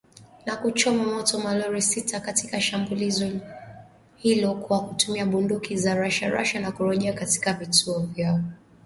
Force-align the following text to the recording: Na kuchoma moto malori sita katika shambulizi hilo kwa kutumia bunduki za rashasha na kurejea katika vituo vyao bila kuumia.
Na 0.45 0.55
kuchoma 0.57 1.03
moto 1.03 1.39
malori 1.39 1.81
sita 1.81 2.19
katika 2.19 2.61
shambulizi 2.61 3.39
hilo 4.15 4.53
kwa 4.55 4.79
kutumia 4.87 5.25
bunduki 5.25 5.77
za 5.77 5.95
rashasha 5.95 6.59
na 6.59 6.71
kurejea 6.71 7.13
katika 7.13 7.53
vituo 7.53 7.99
vyao 7.99 8.37
bila 8.37 8.39
kuumia. 8.39 8.55